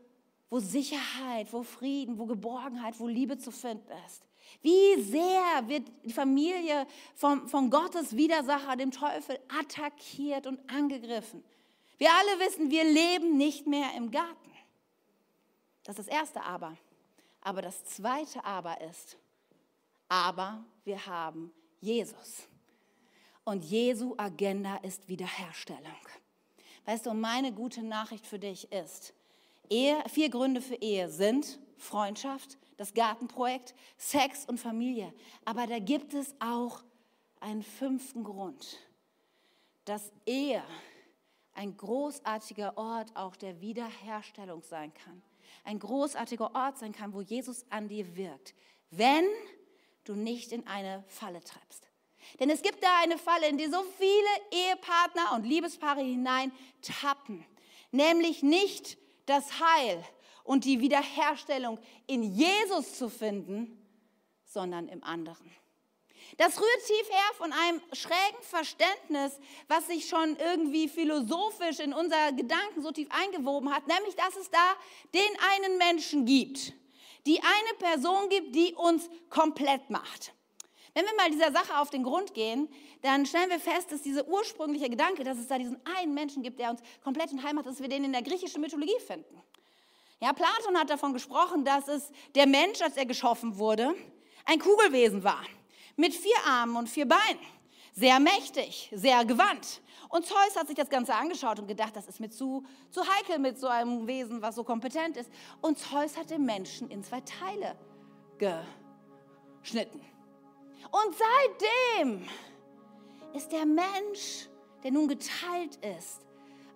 [0.48, 4.22] wo Sicherheit, wo Frieden, wo Geborgenheit, wo Liebe zu finden ist.
[4.62, 11.42] Wie sehr wird die Familie von, von Gottes Widersacher, dem Teufel, attackiert und angegriffen.
[11.98, 14.52] Wir alle wissen, wir leben nicht mehr im Garten.
[15.82, 16.76] Das ist das erste Aber.
[17.40, 19.16] Aber das zweite Aber ist,
[20.09, 22.48] aber wir haben Jesus.
[23.44, 25.82] Und Jesu Agenda ist Wiederherstellung.
[26.85, 29.14] Weißt du, meine gute Nachricht für dich ist,
[29.70, 35.12] Ehe, vier Gründe für Ehe sind Freundschaft, das Gartenprojekt, Sex und Familie.
[35.44, 36.83] Aber da gibt es auch
[37.40, 38.79] einen fünften Grund,
[39.85, 40.62] dass Ehe
[41.55, 45.22] ein großartiger Ort auch der Wiederherstellung sein kann.
[45.64, 48.55] Ein großartiger Ort sein kann, wo Jesus an dir wirkt,
[48.90, 49.26] wenn
[50.05, 51.88] du nicht in eine Falle treibst.
[52.40, 56.52] Denn es gibt da eine Falle, in die so viele Ehepartner und Liebespaare hinein
[56.83, 57.44] tappen.
[57.92, 60.02] Nämlich nicht das Heil
[60.44, 63.76] und die Wiederherstellung in Jesus zu finden,
[64.44, 65.50] sondern im anderen.
[66.38, 72.32] Das rührt tief her von einem schrägen Verständnis, was sich schon irgendwie philosophisch in unser
[72.32, 74.74] Gedanken so tief eingewoben hat, nämlich dass es da
[75.14, 76.72] den einen Menschen gibt,
[77.26, 80.32] die eine Person gibt, die uns komplett macht.
[80.96, 82.70] Wenn wir mal dieser Sache auf den Grund gehen,
[83.02, 86.59] dann stellen wir fest, dass dieser ursprüngliche Gedanke, dass es da diesen einen Menschen gibt,
[86.59, 89.42] der uns komplett in Heimat, dass wir den in der griechischen Mythologie finden.
[90.22, 93.94] Ja, Platon hat davon gesprochen, dass es der Mensch, als er geschaffen wurde,
[94.46, 95.42] ein Kugelwesen war.
[95.96, 97.44] Mit vier Armen und vier Beinen.
[97.92, 99.82] Sehr mächtig, sehr gewandt.
[100.09, 103.38] Und Zeus hat sich das Ganze angeschaut und gedacht, das ist mir zu, zu heikel
[103.38, 105.30] mit so einem Wesen, was so kompetent ist.
[105.61, 107.76] Und Zeus hat den Menschen in zwei Teile
[109.62, 110.00] geschnitten.
[110.90, 112.29] Und seitdem
[113.35, 114.49] ist der Mensch,
[114.83, 116.27] der nun geteilt ist,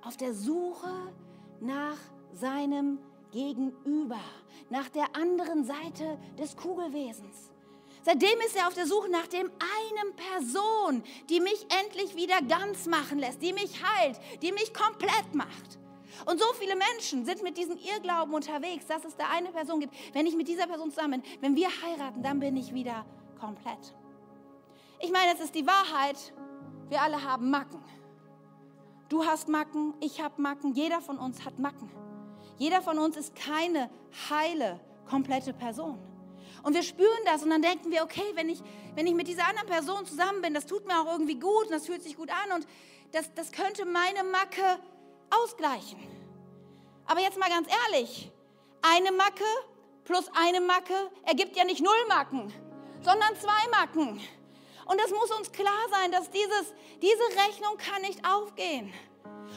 [0.02, 1.12] auf der Suche
[1.60, 1.96] nach
[2.32, 2.98] seinem
[3.30, 4.20] Gegenüber,
[4.68, 7.50] nach der anderen Seite des Kugelwesens.
[8.02, 12.86] Seitdem ist er auf der Suche nach dem einen Person, die mich endlich wieder ganz
[12.86, 15.78] machen lässt, die mich heilt, die mich komplett macht.
[16.26, 19.94] Und so viele Menschen sind mit diesem Irrglauben unterwegs, dass es da eine Person gibt.
[20.14, 23.04] Wenn ich mit dieser Person zusammen bin, wenn wir heiraten, dann bin ich wieder
[23.38, 23.94] komplett.
[25.02, 26.16] Ich meine, es ist die Wahrheit,
[26.90, 27.82] wir alle haben Macken.
[29.08, 31.90] Du hast Macken, ich habe Macken, jeder von uns hat Macken.
[32.58, 33.88] Jeder von uns ist keine
[34.28, 35.98] heile, komplette Person.
[36.62, 38.62] Und wir spüren das und dann denken wir, okay, wenn ich,
[38.94, 41.70] wenn ich mit dieser anderen Person zusammen bin, das tut mir auch irgendwie gut und
[41.70, 42.66] das fühlt sich gut an und
[43.12, 44.78] das, das könnte meine Macke
[45.30, 45.98] ausgleichen.
[47.06, 48.30] Aber jetzt mal ganz ehrlich,
[48.82, 49.44] eine Macke
[50.04, 52.52] plus eine Macke ergibt ja nicht null Macken,
[53.02, 54.20] sondern zwei Macken.
[54.90, 58.92] Und das muss uns klar sein, dass dieses, diese Rechnung kann nicht aufgehen.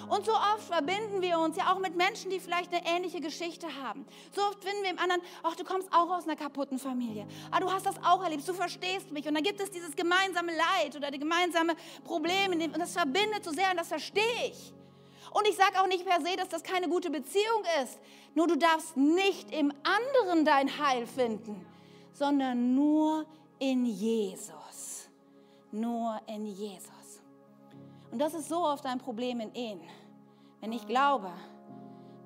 [0.07, 3.65] Und so oft verbinden wir uns ja auch mit Menschen, die vielleicht eine ähnliche Geschichte
[3.81, 4.05] haben.
[4.31, 7.25] So oft finden wir im anderen, ach, du kommst auch aus einer kaputten Familie.
[7.49, 9.27] Ah, du hast das auch erlebt, du verstehst mich.
[9.27, 12.53] Und dann gibt es dieses gemeinsame Leid oder die gemeinsame Probleme.
[12.65, 14.71] Und das verbindet so sehr und das verstehe ich.
[15.31, 17.97] Und ich sage auch nicht per se, dass das keine gute Beziehung ist.
[18.35, 21.65] Nur du darfst nicht im anderen dein Heil finden,
[22.13, 23.25] sondern nur
[23.57, 24.62] in Jesus
[25.73, 27.21] nur in Jesus.
[28.11, 29.81] Und das ist so oft ein Problem in Ehen.
[30.61, 31.31] Wenn ich glaube,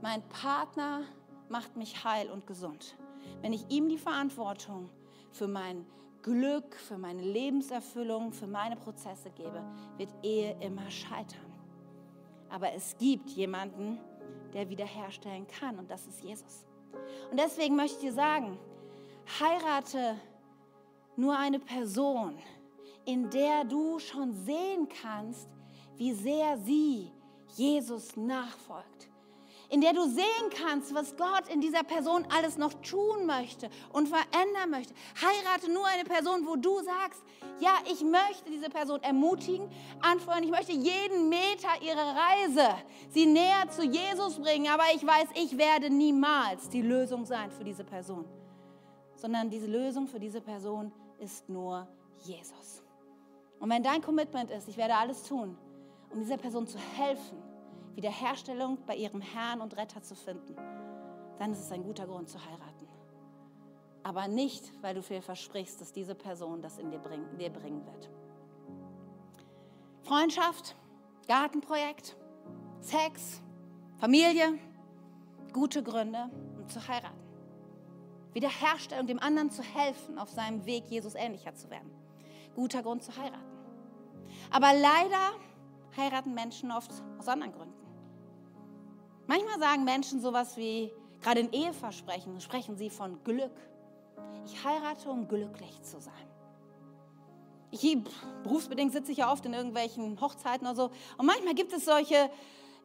[0.02, 1.02] mein Partner
[1.50, 2.96] macht mich heil und gesund.
[3.42, 4.90] Wenn ich ihm die Verantwortung
[5.32, 5.86] für mein
[6.22, 9.64] Glück, für meine Lebenserfüllung, für meine Prozesse gebe,
[9.98, 11.54] wird Ehe immer scheitern.
[12.50, 13.98] Aber es gibt jemanden,
[14.54, 16.66] der wiederherstellen kann und das ist Jesus.
[17.32, 18.58] Und deswegen möchte ich dir sagen,
[19.40, 20.16] heirate
[21.16, 22.38] nur eine Person,
[23.08, 25.50] in der du schon sehen kannst,
[25.96, 27.12] wie sehr sie
[27.56, 29.10] Jesus nachfolgt
[29.70, 34.08] in der du sehen kannst, was Gott in dieser Person alles noch tun möchte und
[34.08, 34.94] verändern möchte.
[35.22, 37.22] Heirate nur eine Person, wo du sagst,
[37.60, 39.70] ja, ich möchte diese Person ermutigen,
[40.02, 42.76] anfeuern, ich möchte jeden Meter ihrer Reise
[43.10, 47.64] sie näher zu Jesus bringen, aber ich weiß, ich werde niemals die Lösung sein für
[47.64, 48.26] diese Person,
[49.16, 51.88] sondern diese Lösung für diese Person ist nur
[52.24, 52.87] Jesus.
[53.60, 55.58] Und wenn dein Commitment ist, ich werde alles tun,
[56.12, 57.38] um dieser Person zu helfen,
[57.96, 60.56] Wiederherstellung bei ihrem Herrn und Retter zu finden,
[61.40, 62.88] dann ist es ein guter Grund zu heiraten.
[64.04, 67.86] Aber nicht, weil du viel versprichst, dass diese Person das in dir, bring, dir bringen
[67.86, 68.10] wird.
[70.04, 70.76] Freundschaft,
[71.28, 72.16] Gartenprojekt,
[72.80, 73.42] Sex,
[73.98, 74.58] Familie,
[75.52, 77.20] gute Gründe, um zu heiraten.
[78.34, 81.92] Wiederherstellung, dem anderen zu helfen, auf seinem Weg Jesus ähnlicher zu werden.
[82.56, 83.47] Guter Grund zu heiraten.
[84.52, 85.34] Aber leider
[85.96, 87.74] heiraten Menschen oft aus anderen Gründen.
[89.28, 93.52] Manchmal sagen Menschen sowas wie, gerade in Eheversprechen, sprechen sie von Glück.
[94.46, 96.14] Ich heirate, um glücklich zu sein.
[97.72, 97.98] Ich,
[98.44, 100.92] berufsbedingt sitze ich ja oft in irgendwelchen Hochzeiten oder so.
[101.18, 102.30] Und manchmal gibt es solche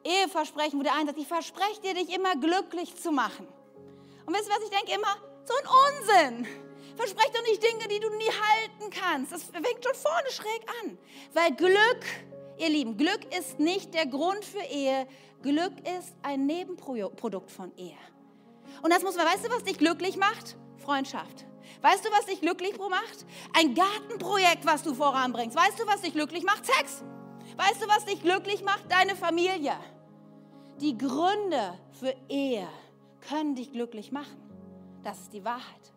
[0.03, 3.47] Eheversprechen, wo der eine sagt, ich verspreche dir, dich immer glücklich zu machen.
[4.25, 4.91] Und wisst ihr, was ich denke?
[4.91, 6.47] Immer so ein Unsinn.
[6.95, 9.31] Versprech doch nicht Dinge, die du nie halten kannst.
[9.31, 10.97] Das fängt schon vorne schräg an.
[11.33, 12.05] Weil Glück,
[12.57, 15.07] ihr Lieben, Glück ist nicht der Grund für Ehe.
[15.41, 17.97] Glück ist ein Nebenprodukt von Ehe.
[18.81, 20.55] Und das muss man, weißt du, was dich glücklich macht?
[20.77, 21.45] Freundschaft.
[21.81, 23.25] Weißt du, was dich glücklich macht?
[23.57, 25.55] Ein Gartenprojekt, was du voranbringst.
[25.55, 26.65] Weißt du, was dich glücklich macht?
[26.65, 27.03] Sex.
[27.57, 28.89] Weißt du, was dich glücklich macht?
[28.89, 29.75] Deine Familie.
[30.79, 32.67] Die Gründe für Ehe
[33.27, 34.37] können dich glücklich machen.
[35.03, 35.92] Das ist die Wahrheit.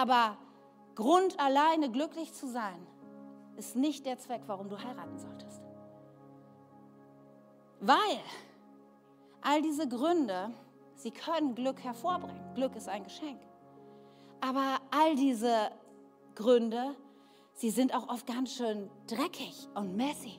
[0.00, 0.36] Aber
[0.94, 2.86] Grund alleine glücklich zu sein,
[3.56, 5.60] ist nicht der Zweck, warum du heiraten solltest.
[7.80, 8.20] Weil
[9.42, 10.50] All diese Gründe,
[10.96, 12.54] sie können Glück hervorbringen.
[12.54, 13.40] Glück ist ein Geschenk.
[14.40, 15.70] Aber all diese
[16.34, 16.94] Gründe,
[17.54, 20.38] sie sind auch oft ganz schön dreckig und messy.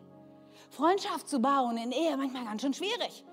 [0.70, 3.26] Freundschaft zu bauen in Ehe manchmal ganz schön schwierig.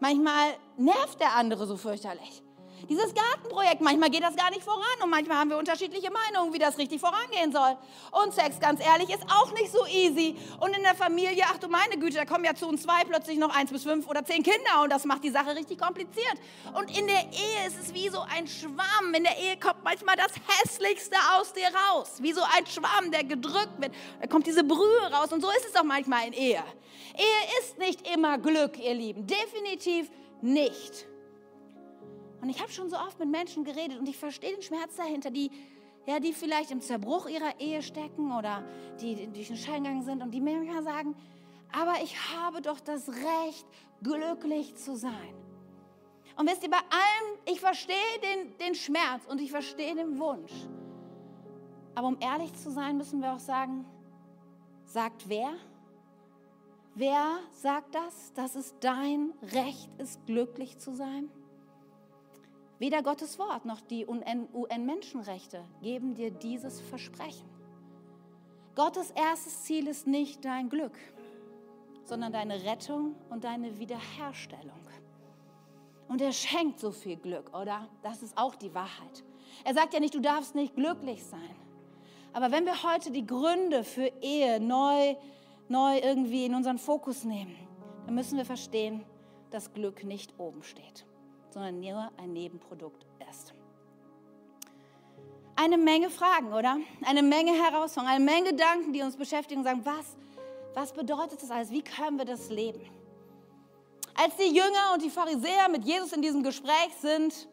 [0.00, 2.42] Manchmal nervt der andere so fürchterlich.
[2.88, 6.58] Dieses Gartenprojekt, manchmal geht das gar nicht voran und manchmal haben wir unterschiedliche Meinungen, wie
[6.58, 7.76] das richtig vorangehen soll.
[8.10, 10.36] Und Sex, ganz ehrlich, ist auch nicht so easy.
[10.60, 13.38] Und in der Familie, ach du meine Güte, da kommen ja zu uns zwei plötzlich
[13.38, 16.34] noch eins bis fünf oder zehn Kinder und das macht die Sache richtig kompliziert.
[16.74, 19.14] Und in der Ehe ist es wie so ein Schwamm.
[19.14, 22.14] In der Ehe kommt manchmal das Hässlichste aus dir raus.
[22.20, 23.92] Wie so ein Schwamm, der gedrückt wird.
[24.20, 26.64] Da kommt diese Brühe raus und so ist es auch manchmal in Ehe.
[27.16, 29.26] Ehe ist nicht immer Glück, ihr Lieben.
[29.26, 31.09] Definitiv nicht.
[32.40, 35.30] Und ich habe schon so oft mit Menschen geredet und ich verstehe den Schmerz dahinter,
[35.30, 35.50] die,
[36.06, 38.64] ja, die vielleicht im Zerbruch ihrer Ehe stecken oder
[39.00, 41.14] die durch den Scheingang sind und die mir manchmal sagen,
[41.72, 43.66] aber ich habe doch das Recht,
[44.02, 45.34] glücklich zu sein.
[46.36, 50.52] Und wisst ihr, bei allem, ich verstehe den, den Schmerz und ich verstehe den Wunsch.
[51.94, 53.84] Aber um ehrlich zu sein, müssen wir auch sagen,
[54.84, 55.52] sagt wer?
[56.94, 61.30] Wer sagt das, dass es dein Recht ist, glücklich zu sein?
[62.80, 67.46] Weder Gottes Wort noch die UN-Menschenrechte geben dir dieses Versprechen.
[68.74, 70.96] Gottes erstes Ziel ist nicht dein Glück,
[72.04, 74.80] sondern deine Rettung und deine Wiederherstellung.
[76.08, 77.86] Und er schenkt so viel Glück, oder?
[78.02, 79.24] Das ist auch die Wahrheit.
[79.62, 81.56] Er sagt ja nicht, du darfst nicht glücklich sein.
[82.32, 85.16] Aber wenn wir heute die Gründe für Ehe neu,
[85.68, 87.54] neu irgendwie in unseren Fokus nehmen,
[88.06, 89.04] dann müssen wir verstehen,
[89.50, 91.04] dass Glück nicht oben steht
[91.52, 93.52] sondern nur ein Nebenprodukt ist.
[95.56, 96.78] Eine Menge Fragen, oder?
[97.04, 100.16] Eine Menge Herausforderungen, eine Menge Gedanken, die uns beschäftigen und sagen, was,
[100.74, 101.70] was bedeutet das alles?
[101.70, 102.80] Wie können wir das leben?
[104.14, 107.48] Als die Jünger und die Pharisäer mit Jesus in diesem Gespräch sind,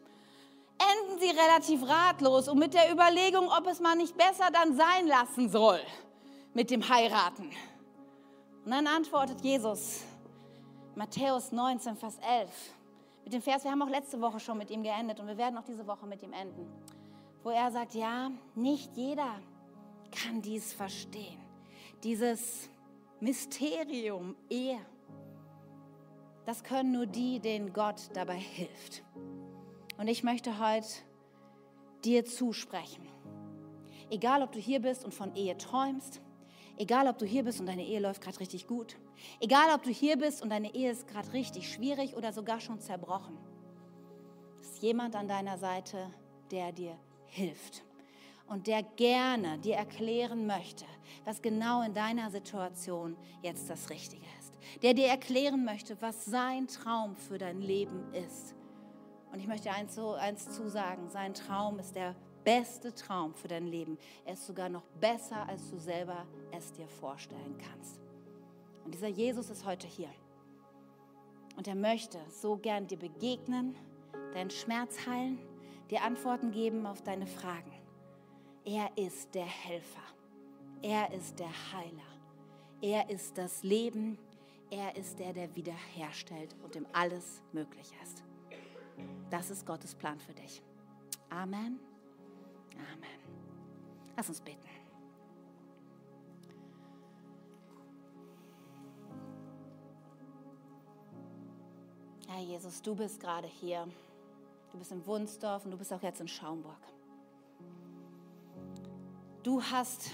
[0.78, 5.06] enden sie relativ ratlos und mit der Überlegung, ob es mal nicht besser dann sein
[5.06, 5.80] lassen soll
[6.54, 7.50] mit dem Heiraten.
[8.64, 10.00] Und dann antwortet Jesus,
[10.94, 12.50] Matthäus 19, Vers 11,
[13.28, 15.58] mit dem Vers, wir haben auch letzte Woche schon mit ihm geendet und wir werden
[15.58, 16.66] auch diese Woche mit ihm enden,
[17.42, 19.38] wo er sagt, ja, nicht jeder
[20.10, 21.38] kann dies verstehen.
[22.02, 22.70] Dieses
[23.20, 24.80] Mysterium Ehe,
[26.46, 29.02] das können nur die, denen Gott dabei hilft.
[29.98, 30.88] Und ich möchte heute
[32.06, 33.06] dir zusprechen.
[34.08, 36.22] Egal, ob du hier bist und von Ehe träumst,
[36.80, 38.96] Egal, ob du hier bist und deine Ehe läuft gerade richtig gut.
[39.40, 42.78] Egal, ob du hier bist und deine Ehe ist gerade richtig schwierig oder sogar schon
[42.78, 43.36] zerbrochen.
[44.60, 46.08] Ist jemand an deiner Seite,
[46.52, 47.82] der dir hilft
[48.46, 50.84] und der gerne dir erklären möchte,
[51.24, 54.52] was genau in deiner Situation jetzt das Richtige ist.
[54.82, 58.54] Der dir erklären möchte, was sein Traum für dein Leben ist.
[59.32, 62.14] Und ich möchte eins, so, eins zusagen, sein Traum ist der
[62.48, 63.98] beste Traum für dein Leben.
[64.24, 68.00] Er ist sogar noch besser, als du selber es dir vorstellen kannst.
[68.86, 70.08] Und dieser Jesus ist heute hier.
[71.58, 73.76] Und er möchte so gern dir begegnen,
[74.32, 75.38] deinen Schmerz heilen,
[75.90, 77.70] dir Antworten geben auf deine Fragen.
[78.64, 80.00] Er ist der Helfer.
[80.80, 82.00] Er ist der Heiler.
[82.80, 84.16] Er ist das Leben.
[84.70, 88.24] Er ist der, der wiederherstellt und dem alles möglich ist.
[89.28, 90.62] Das ist Gottes Plan für dich.
[91.28, 91.87] Amen.
[92.78, 94.14] Amen.
[94.16, 94.58] Lass uns beten.
[102.28, 103.88] Herr Jesus, du bist gerade hier.
[104.70, 106.78] Du bist in Wunsdorf und du bist auch jetzt in Schaumburg.
[109.42, 110.10] Du hast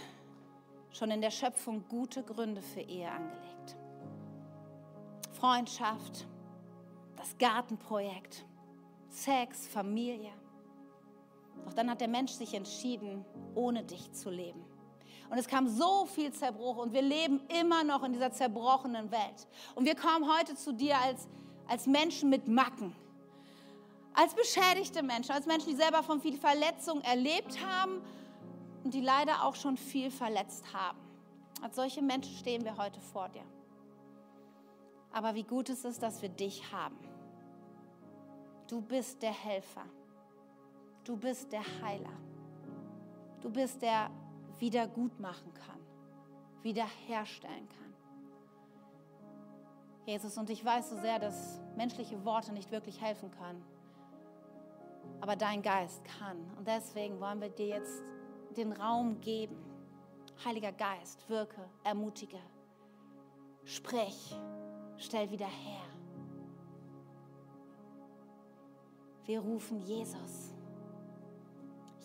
[0.91, 3.77] schon in der Schöpfung gute Gründe für Ehe angelegt.
[5.33, 6.27] Freundschaft,
[7.17, 8.47] das Gartenprojekt,
[9.11, 10.33] Sex, Familie.
[11.65, 13.25] Doch dann hat der Mensch sich entschieden,
[13.55, 14.65] ohne dich zu leben.
[15.31, 19.49] Und es kam so viel Zerbruch und wir leben immer noch in dieser zerbrochenen Welt.
[19.75, 21.27] Und wir kommen heute zu dir als,
[21.67, 22.95] als Menschen mit Macken,
[24.13, 28.03] als beschädigte Menschen, als Menschen, die selber von viel Verletzung erlebt haben
[28.85, 30.99] und die leider auch schon viel verletzt haben.
[31.63, 33.45] Als solche Menschen stehen wir heute vor dir.
[35.11, 36.99] Aber wie gut ist es, dass wir dich haben.
[38.69, 39.85] Du bist der Helfer.
[41.05, 42.13] Du bist der Heiler.
[43.41, 44.11] Du bist der
[44.59, 45.79] wieder gut machen kann,
[46.63, 47.95] wiederherstellen kann.
[50.07, 53.63] Jesus, und ich weiß so sehr, dass menschliche Worte nicht wirklich helfen können,
[55.21, 56.39] aber dein Geist kann.
[56.57, 58.03] Und deswegen wollen wir dir jetzt
[58.57, 59.57] den Raum geben.
[60.45, 62.41] Heiliger Geist, wirke, ermutige,
[63.65, 64.35] sprich,
[64.97, 65.83] stell wieder her.
[69.27, 70.54] Wir rufen Jesus.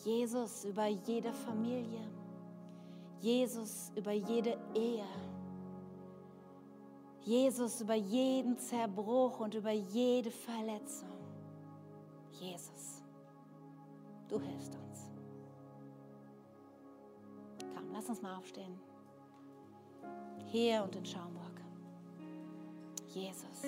[0.06, 2.02] Jesus über jede Familie,
[3.20, 5.06] Jesus über jede Ehe,
[7.22, 11.10] Jesus über jeden Zerbruch und über jede Verletzung.
[12.32, 13.04] Jesus,
[14.30, 15.12] du hilfst uns.
[17.76, 18.80] Komm, lass uns mal aufstehen.
[20.46, 21.62] Hier und in Schaumburg.
[23.08, 23.64] Jesus.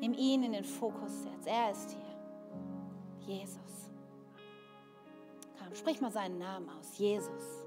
[0.00, 1.46] Nimm ihn in den Fokus jetzt.
[1.46, 3.36] Er ist hier.
[3.36, 3.89] Jesus.
[5.70, 5.76] Namen.
[5.76, 6.98] Sprich mal seinen Namen aus.
[6.98, 7.64] Jesus.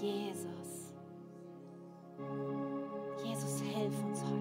[0.00, 0.94] Jesus.
[3.24, 4.35] Jesus, helf uns heute.